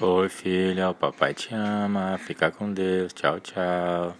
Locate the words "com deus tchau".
2.50-3.40